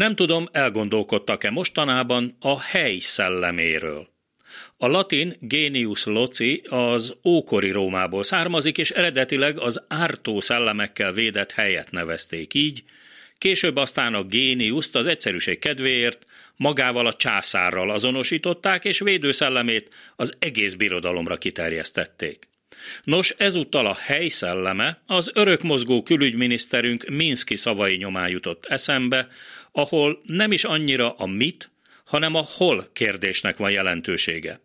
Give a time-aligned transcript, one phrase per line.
[0.00, 4.08] Nem tudom, elgondolkodtak-e mostanában a hely szelleméről.
[4.76, 11.90] A latin genius loci az ókori Rómából származik, és eredetileg az ártó szellemekkel védett helyet
[11.90, 12.82] nevezték így,
[13.38, 16.26] később aztán a géniuszt az egyszerűség kedvéért
[16.56, 22.48] magával a császárral azonosították, és védőszellemét az egész birodalomra kiterjesztették.
[23.04, 29.28] Nos, ezúttal a hely szelleme az örökmozgó külügyminiszterünk Minszki szavai nyomán jutott eszembe,
[29.72, 31.70] ahol nem is annyira a mit,
[32.04, 34.60] hanem a hol kérdésnek van jelentősége.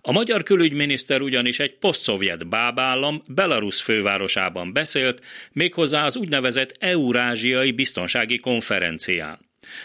[0.00, 8.38] A magyar külügyminiszter ugyanis egy posztszovjet bábállam Belarus fővárosában beszélt, méghozzá az úgynevezett Eurázsiai Biztonsági
[8.38, 9.43] Konferencián.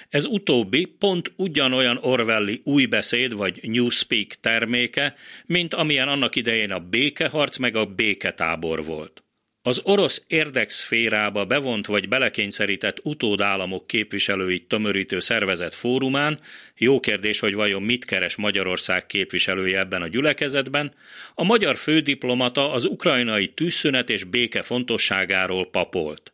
[0.09, 5.15] Ez utóbbi pont ugyanolyan Orwelli új beszéd vagy Newspeak terméke,
[5.45, 9.23] mint amilyen annak idején a békeharc meg a béketábor volt.
[9.61, 16.39] Az orosz érdekszférába bevont vagy belekényszerített utódállamok képviselőit tömörítő szervezet fórumán,
[16.77, 20.93] jó kérdés, hogy vajon mit keres Magyarország képviselője ebben a gyülekezetben,
[21.33, 26.33] a magyar fődiplomata az ukrajnai tűzszünet és béke fontosságáról papolt.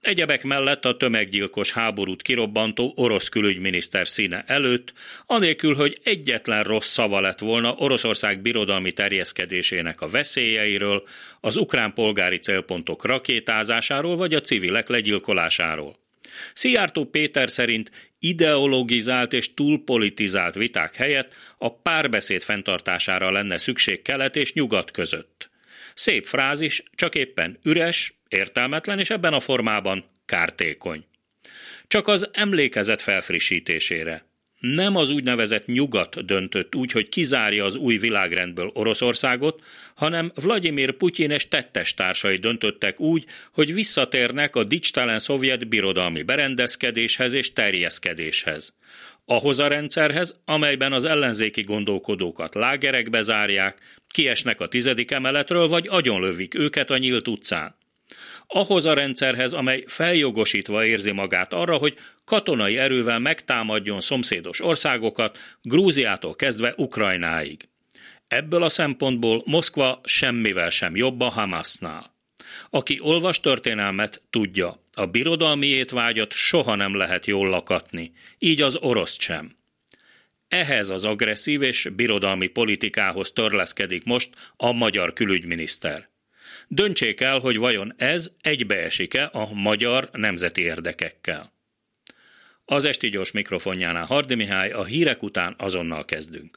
[0.00, 4.92] Egyebek mellett a tömeggyilkos háborút kirobbantó orosz külügyminiszter színe előtt,
[5.26, 11.02] anélkül, hogy egyetlen rossz szava lett volna Oroszország birodalmi terjeszkedésének a veszélyeiről,
[11.40, 15.98] az ukrán polgári célpontok rakétázásáról vagy a civilek legyilkolásáról.
[16.52, 24.52] Szijjártó Péter szerint ideologizált és túlpolitizált viták helyett a párbeszéd fenntartására lenne szükség kelet és
[24.52, 25.50] nyugat között.
[25.94, 31.04] Szép frázis, csak éppen üres, értelmetlen és ebben a formában kártékony.
[31.86, 34.28] Csak az emlékezet felfrissítésére.
[34.60, 39.62] Nem az úgynevezett nyugat döntött úgy, hogy kizárja az új világrendből Oroszországot,
[39.94, 47.32] hanem Vladimir Putyin és tettes társai döntöttek úgy, hogy visszatérnek a dicstelen szovjet birodalmi berendezkedéshez
[47.32, 48.74] és terjeszkedéshez.
[49.24, 53.78] Ahhoz a rendszerhez, amelyben az ellenzéki gondolkodókat lágerekbe zárják,
[54.08, 57.78] kiesnek a tizedik emeletről, vagy agyonlövik őket a nyílt utcán
[58.52, 66.36] ahhoz a rendszerhez, amely feljogosítva érzi magát arra, hogy katonai erővel megtámadjon szomszédos országokat, Grúziától
[66.36, 67.68] kezdve Ukrajnáig.
[68.28, 72.18] Ebből a szempontból Moszkva semmivel sem jobb a Hamasnál.
[72.70, 79.16] Aki olvas történelmet, tudja, a birodalmi étvágyat soha nem lehet jól lakatni, így az orosz
[79.20, 79.56] sem.
[80.48, 86.09] Ehhez az agresszív és birodalmi politikához törleszkedik most a magyar külügyminiszter.
[86.68, 91.52] Döntsék el, hogy vajon ez egybeesik-e a magyar nemzeti érdekekkel.
[92.64, 96.48] Az esti gyors mikrofonjánál Hardi Mihály, a hírek után azonnal kezdünk.